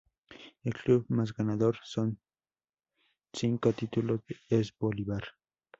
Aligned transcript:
El 0.63 0.73
club 0.73 1.05
más 1.09 1.31
ganador, 1.31 1.77
con 1.93 2.19
cinco 3.31 3.71
títulos, 3.73 4.21
es 4.49 4.75
Bolívar. 4.75 5.21